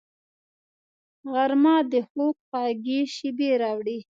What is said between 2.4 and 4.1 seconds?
خوږې شېبې راوړي